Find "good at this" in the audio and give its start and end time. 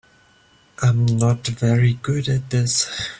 1.93-2.89